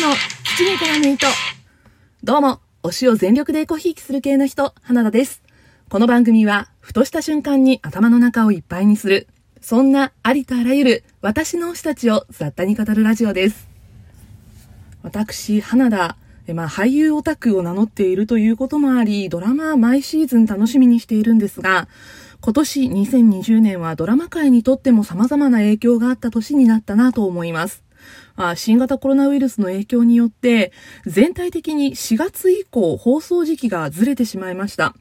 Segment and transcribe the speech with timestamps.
[0.00, 1.26] の七人からの糸。
[2.22, 5.42] どうも、推しを全力でコひいきする系の人、花田です。
[5.88, 9.26] この番組は、ふとした瞬間に頭の中をいっぱいにする、
[9.60, 13.66] そんなありとあらゆる私の推したちを雑多に語るラジオです。
[15.02, 16.16] 私、花田、
[16.54, 21.88] まあ、俳優オタクを名乗っているということもあり、ドラマは毎シーズン楽しみにしているんですが、
[22.40, 27.87] 今年2020年はドラマ界にとっても様々な影響があった年になったなと思います。
[28.36, 30.72] あ新型コロナウイルスの影響によって、
[31.06, 34.94] 全体的に4月以降放送時期がずれてしまいました。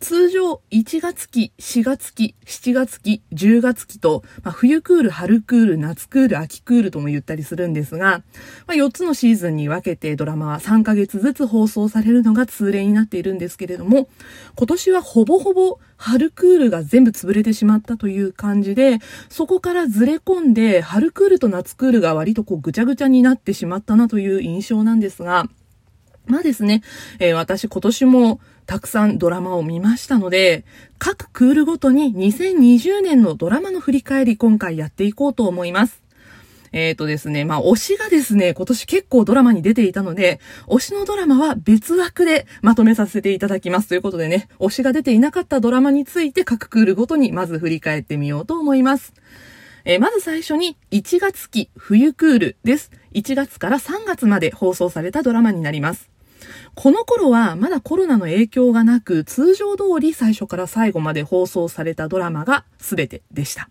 [0.00, 8.22] 通常1月期、4月期、7月期、10月期と、まあ、冬クール、春クール、夏クール、秋クールとも言ったりするんですが、
[8.66, 14.08] まあ、4つのシーズンに分けてドラマは3ヶ月ずつ放送されるのが通例になっているんですけれども、
[14.56, 25.46] 今年はほぼほぼ春クールが全部潰れてしまったという感じで、そこからずれ込んで、春クールと夏クールが割とこうぐちゃぐちゃになってしまったなという印象なんですが、
[26.30, 26.82] まあですね、
[27.18, 30.64] えー、私今年もたくさんドラマを見ましたので、
[30.98, 36.02] 各クールごとに2020年のドラマの振り返り今回やっていこうと思います。
[36.72, 49.14] えっ、ー、とですね、まあ、推しがですね、今年結構ドラマに出ていたので、推しのドラマは別枠でまとめさせていただきますということでね、推しが出ていなかったドラマについて各クールごとにまず振り返ってみようと思います。
[49.84, 52.90] えー、まず最初に1月期冬クールです。
[53.14, 56.09] 1月から3月まで放送されたドラマになります。
[56.74, 63.68] この頃はまだコロナの影響がなく、通常通り最初から最後まで放送されたドラマが全てでした。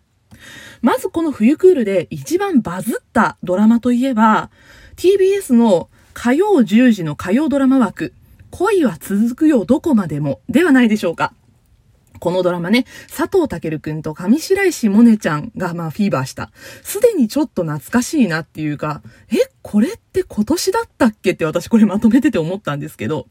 [0.81, 4.49] まずこの冬クールで一番バズったドラマといえば、
[4.95, 8.13] TBS の火曜10時の火曜ドラマ枠、
[8.51, 11.33] 恋は続くよどこまでもではないでしょうか。
[12.19, 16.51] このドラマね、佐藤健くんと上白石萌音ちゃんがまあフィーバーした。
[16.83, 23.27] すでにちょっと懐かしいなっていうか、え、これって今年だったっけって私これまとめてて思ったんですけど、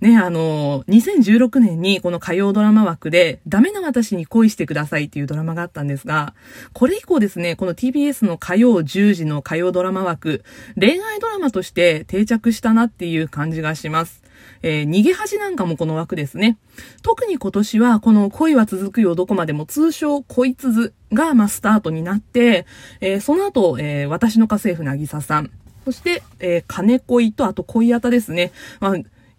[0.00, 6.34] ね、あの、2016年にこの火曜ドラマ枠で、ダメな私に恋してくださいっていうドラマがあったんですが、
[6.72, 10.42] これ以降ですね、この TBS の火曜10時の火曜ドラマ枠、
[10.78, 14.22] 恋愛ドラマとして定着したなっていう感じがします。
[14.62, 16.58] えー、逃げ恥なんかもこの枠ですね。
[17.02, 22.66] 特に今年はこの恋は続くよどこまでも通称恋続が、まあ、スタートになって、
[23.00, 25.50] えー、その後、えー、私の家政婦なぎささん、
[25.84, 28.52] そして、えー、金恋とあと恋あたですね。
[28.80, 28.94] まあ、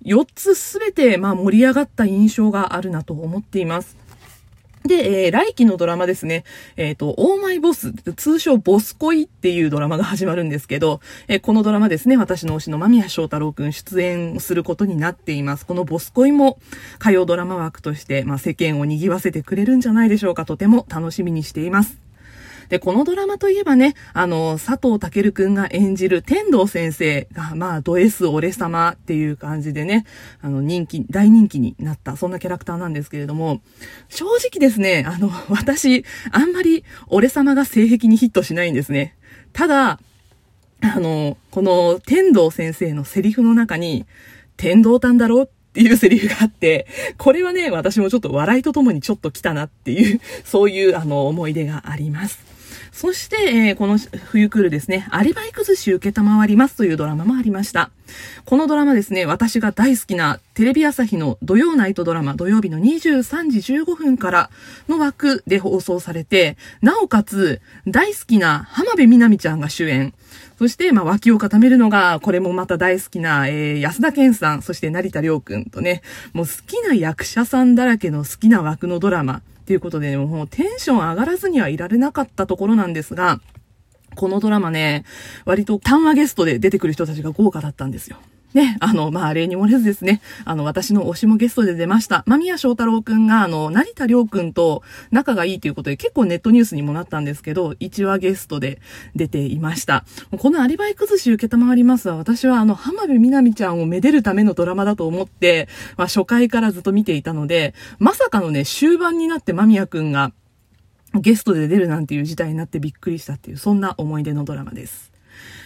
[0.05, 3.97] 4つすべて、まあ、盛り上がった印象があるなと思っています。
[4.85, 6.43] で、えー、来期のドラマですね。
[6.75, 15.65] えっ、ー、と、オーマイボス、通称ボス恋っていうドラマが始まるんですけど、えー、このドラマですね、私の推しの間宮祥太郎くん出演することになっています。
[15.65, 16.59] このボス恋も
[16.99, 20.45] 火曜ドラマ枠として、まあ、世間を賑わせてくれるんじゃないでしょうか。
[20.45, 22.02] とても楽しみにしています。
[22.73, 30.07] で、このドラマといえばね、あの、佐藤健くんが演じる天道先生が、まあ、ド S 俺様っていう感じでね、
[30.41, 33.61] あの、人気、大人気になった、そんなキャラクターなんですけれども、
[34.09, 39.15] 正直ですね、あの、私、あんまり俺様が性癖にヒットしないんですね。
[39.51, 39.99] ただ、
[40.81, 44.07] あの、この天道先生のセリフの中に、
[44.57, 46.87] 天道丹だろっていうセリフがあって、
[47.19, 52.52] これはね、私もちょっと笑いとともにちょっと来たなっていう、そういうあの思い出があります。
[52.93, 57.89] そして、えー、この冬クールですね、アリバイ崩し受けたまわりますというドラマもありました。
[58.45, 64.49] このドラマですね、私が大好きなテレビ朝日の土曜ナイトドラマ、土曜日の23時15分から
[64.87, 70.13] の枠で放送されて、なおかつ大好きな浜辺美波ちゃんが主演。
[70.59, 76.03] そして、まあ、脇を固めるのが、これもまた大好きな、えー、安田健さん、そして成田凌くんとね、
[76.33, 79.41] もう好きな役者さんだらけの好きな枠のドラマ。
[79.63, 83.39] っていうことで、もうテンション上がらずにはいられなかったところなんですが、
[84.15, 85.05] このドラマね、
[85.45, 88.17] 割と単話ゲストで出てくる人たちが豪華だったんですよ。
[88.53, 92.23] ね、あの、まあ、例に漏れずですね、あの、私の推しもゲストで出ました。
[92.27, 98.79] 間宮祥太郎くんが、あの、成田凌くんと仲がいいということで結構ネットニュースにもなったんですけど、1話ゲストで
[99.15, 100.05] 出ていました。
[100.37, 105.67] このアリバイ崩し受けたまわりますは、私はあの、浜辺美波ちゃんをめでるためのドラマだと思って、
[105.97, 110.31] まあ、初回からずっと見ていたので、まさかのね、終盤になって間宮くんが、
[111.15, 115.12] ゲストで出るなんていう事態になってびっくりしたっていう、そんな思い出のドラマです。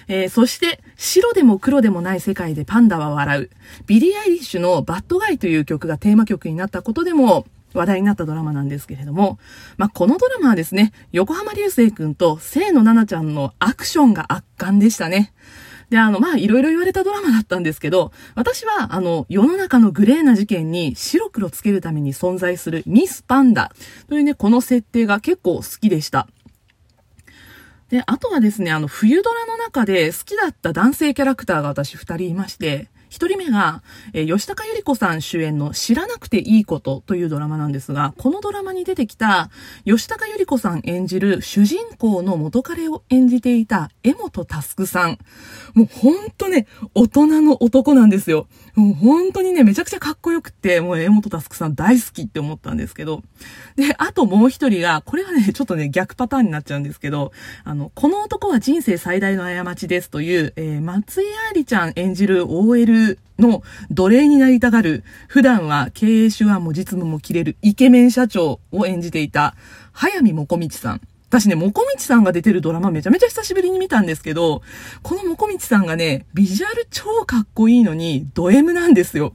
[0.07, 3.49] えー、そして、白でも黒でもない世界でパンダは笑う。
[3.85, 9.39] ビリー・アイリッシュの Bad Guy という曲がテーマ曲になったことでも、話題になったドラマなんですけれども、
[9.77, 15.33] まあ、このドラマはですね、横浜流星くんと清野奈々ちゃんのアクションが圧巻でしたね。
[15.89, 23.71] で、あの、まあ、いろいろ言われたドラマだったんですけど、私は、あの、世の中のグレーな事件に白黒つけるために存在するミスパンダ
[24.09, 26.27] というね、この設定が結構好きでした。
[27.89, 33.81] で、あとはですね、あの、冬ドラの中で好きだった男性キャラクターが私二人いまして、一人目が、
[34.13, 39.49] えー、吉高由里子さん主演の知らなくていいことというドラマなんですが、このドラマに出てきた
[39.85, 45.17] 吉高由里子さん演じる主人公の元彼を演じていた江本佑さん。
[45.73, 48.47] もうほんとね、大人の男なんですよ。
[48.75, 53.23] もう本当にね、めちゃくちゃかっこよくて、もう江本佑さん大好きって思ったんですけど。
[53.75, 57.31] で、あともう一人が、これはね、ちょっとね、逆パターンになっちゃうんですけど、
[57.63, 62.96] あの、この男は人生最大の過ちですという、えー、松井愛理ちゃん演じる OL
[63.39, 69.55] の奴隷になりたがる、普段は経営手腕も実務も切れるイケメン社長を演じていた、
[69.91, 71.01] 早見もこみちさん。
[71.29, 74.61] 私ね、もこみちさんが出てるドラマめちゃめちゃ久しぶりに見たんですけど、
[75.03, 79.33] このもこみちさんがね、ビジュアル超かっこいいのに、ド M なんですよ。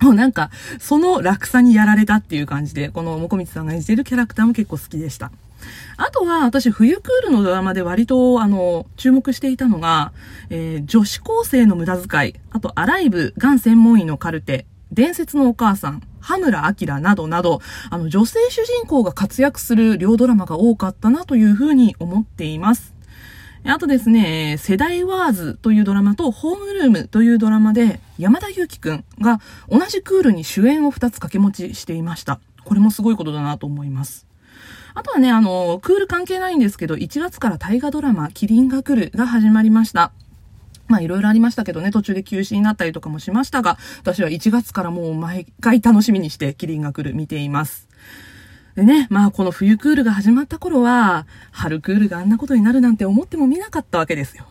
[0.00, 0.50] もうなんか、
[0.80, 5.30] その落差にやられたっていう感じで、このもこみちさんが演じてるキャラクターも結構好きでした。
[5.96, 10.12] あとは、私、冬クールのドラマで割と、あの、注目していたのが、
[10.50, 22.94] えー、女子高生の無駄遣い、あと、アライブ、がん専門医のカルテ、伝説のお母さん、羽村明などなど、あの、女性主人公が活躍する両ドラマが多かったなというふうに思っています。
[23.66, 29.40] あとですね、世代ワーズというドラマとホームルームというドラマで山田裕貴くんが
[29.70, 32.40] 同じクールに主演を2つ掛け持ちしていました。
[32.64, 34.26] これもすごいことだなと思います。
[34.94, 40.12] あとはね、あの、クール関係ないんですけど、1月から大河ドラマ、キリンが来るが始まりました。
[40.86, 47.88] まあいろいろありましたけどね、途中で休止になったりとかもしましたが、私は1月からもう毎回楽しみにしてキリンが来る見ています。
[48.76, 54.46] でね、まあこの冬クールが始まった頃は、春クールがあんなことになるなんて思っても見なかったわけですよ。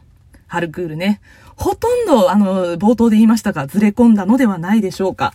[0.47, 1.21] 春クールね。
[1.55, 5.33] ほとんど、あの、冒頭で言いましたが、ずれ込んだのではないでしょうか。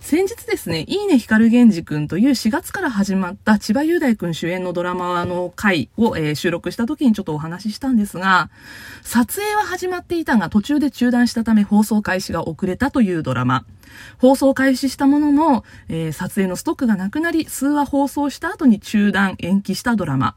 [0.00, 8.50] 先日ですね、いいね光源氏くんという4月から始まった千葉雄大くん主演のドラマの回を、えー、収録した時にちょっとお話ししたんですが、
[9.02, 13.66] 撮影は始まっていたが途中で中断したため放送開始が遅れたというドラマ。
[14.18, 20.34] 放送開始したものの、えー、撮影のストックがなくなり、数話放送した後に中断、延期したドラマ。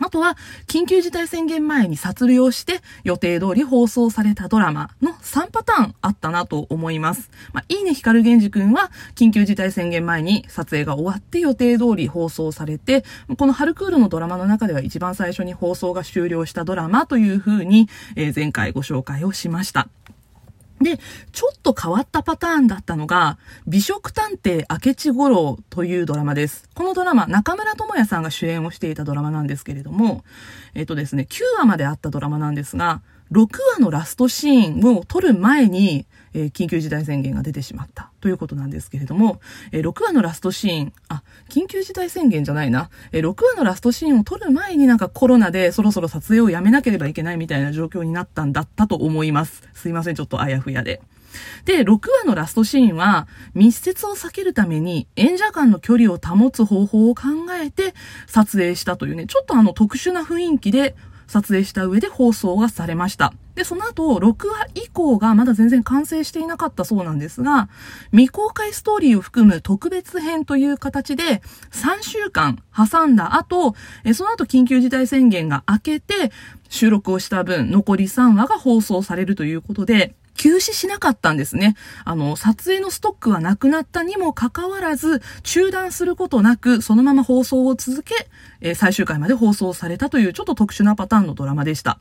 [0.00, 0.36] あとは、
[0.66, 7.30] 緊急事態宣言前に撮影をして予定通り放送されたドラマの3パターンあったなと思います。
[7.52, 13.04] まあ、いいね、光源氏くんは緊急事態宣言前に撮影が終わって予定通り放送されて、
[13.36, 19.88] この春クールのドラマの中では一番最初に放送が終了したドラマという風に、えー、前回ご紹介をしました。
[20.80, 20.98] で、
[21.32, 26.68] ちょっと変わったパターンだったのが、美食探偵明智五郎というドラマです。
[26.74, 30.24] このドラマ、中村智也さんが主演をしていたドラマなんですけれども、
[30.74, 33.02] えっとですね、9話まであったドラマなんですが、
[33.32, 33.46] 6
[33.76, 39.40] 話のラストシーンを撮る前に、えー、緊急事態宣言が出てしまったということなんですけれども、
[39.72, 49.62] えー、6話のラストシーン、あ、緊急事態宣言じゃないな、えー、6話のラストシーンを撮る前になんかコロナでそろそろ撮影をやめなければいけないみたいな状況になったんだったと思います。
[49.74, 51.00] すいません、ちょっとあやふやで。
[51.64, 57.22] で、6話のラストシーンは、密接を避けるために演者間の距離を保つ方法を考
[57.62, 57.94] えて
[58.26, 60.96] 撮影したというね、ちょっとあの特殊な雰囲気で
[61.28, 63.32] 撮影した上で放送がされました。
[63.54, 67.68] で、その後、6話以降がまだ全然完成していなかったそうなんですが、
[68.10, 73.74] 未公開ストーリーを含む特別編という形で、3週間挟んだ後、
[74.14, 76.32] その後緊急事態宣言が明けて、
[76.68, 81.74] 収録をした分、残り3話が放送されるということで、休止しなかったんですね。
[82.04, 88.14] あの、撮影のストックはなくなったにもかかわらず、中断することなく、そのまま放送を続け、
[88.60, 91.98] えー、最終回まで放送されたというちょっと特殊なパターンのドラマでした。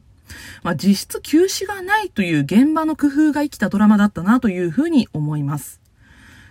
[0.63, 5.81] まあ、実質休止がないという現場の工夫が生きたドラマだったなというふうに思います。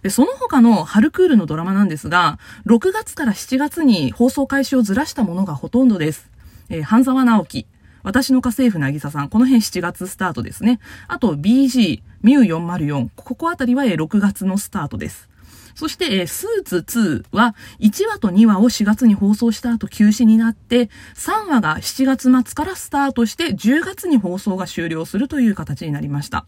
[0.03, 6.31] で、その他の春クールのドラマなんですが、6月から7月に放送開始をずらしたものがほとんどです。
[6.69, 7.67] えー、半沢直樹、
[8.07, 10.79] 私の家政婦なぎささん、この辺7月スタートですね。
[11.09, 15.29] あと BG、ミュー404、ここあたりは6月のスタートです。
[15.75, 26.47] そして、スーツ2は1話と2話を4月に放送した後休止になって、3話が7月末からスタートして10月に放送が終了するという形になりました。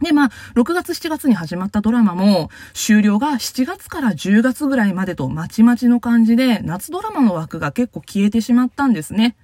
[0.00, 9.34] で、まあ、6月7月に始まったドラマも、終了が7月から10月ぐらいまでとまちまちの感じで、夏ドラマの枠が結構消えてしまったんですね。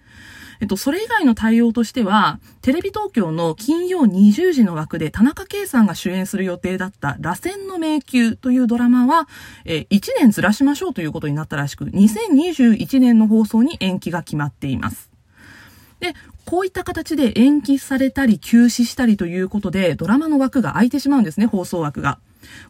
[0.60, 9.28] えっと、それ以外の対応としては、テレビ東京の金曜20時の枠で田中圭さんが主演する予定だった螺旋の迷宮というドラマは、
[9.64, 15.10] え1年ずらしましょうということになったらしく、2021年の放送に延期が決まっています。
[16.00, 22.18] で、こういった形で延期されたり休止したりということで、ドラマの枠が空いてしまうんですね、放送枠が。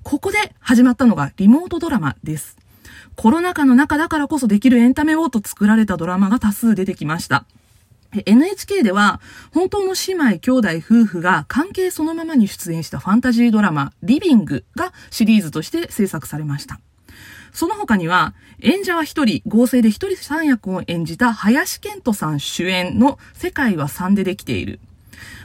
[0.03, 2.57] ここで始まったのがリモートドラマです。
[3.17, 7.45] コロナ禍の中だからこそできるエンタメをと作られたドラマが多数出てきました。
[8.25, 9.21] NHK では、
[9.53, 16.81] 本当の姉妹、兄弟、夫婦が関係そのままに出演したファンタジードラマ、リビングがシリーズとして制作されました。
[17.53, 24.81] その他には、演者は一人、合成で一人三役を演じた林健人さん主演の世界は3でできている。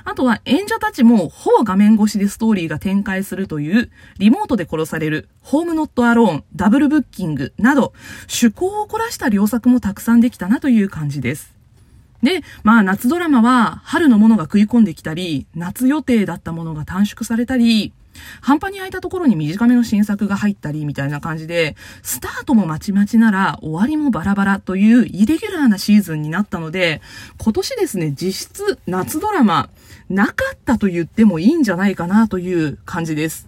[0.06, 11.59] あとは演者たちもほぼ画面越しでストーリーが展開するという、リモートで殺される、ホームノットアローン、ダブルブッキングなど、趣向を凝らした良作もたくさんできたなという感じです。
[12.24, 17.94] で、まあ夏ドラマは春のものが食い込んできたり、夏予定だったものが短縮されたり、
[18.42, 27.02] 半端に空いたところに短めの新作が入ったりみたいな感じで、スタートもまちまちなら終わりもバラバラというイレギュラーなシーズンになったので、
[27.38, 29.70] 今年ですね、実質夏ドラマ
[30.10, 33.48] なかったと言ってもいいんじゃないかなという感じです。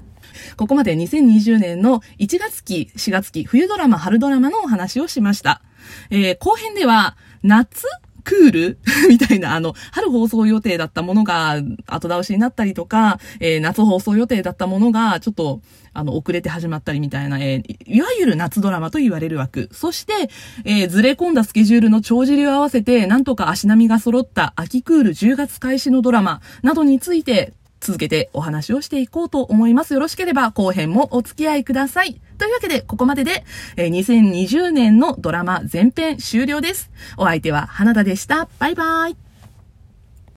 [0.56, 5.62] ここまで2020年の1月期、4月期、冬ドラマ、春ドラマのお話をしました。
[6.10, 7.86] えー、後編では、夏
[8.24, 8.78] クール？
[9.10, 15.62] みたいな、あの、春放送予定だったものが後倒しになったりとか、えー、夏放送予定だったものがちょっと、
[15.94, 19.70] あの、遅れて始まったりみたいな、えー、いわゆる夏ドラマと言われる枠。
[19.72, 20.30] そして、
[20.64, 29.94] えー、ずれ込んだスケジュールの帳尻を合わせて、なんとか足並みが揃った秋クール10月開始のドラマなどについて、続けてお話をしていこうと思います。
[29.94, 32.22] よろしければ後編もお付き合いください。
[32.38, 33.44] というわけで、ここまでで、
[33.76, 36.90] え、2020年のドラマ全編終了です。
[37.18, 38.48] お相手は花田でした。
[38.60, 39.31] バイバイ。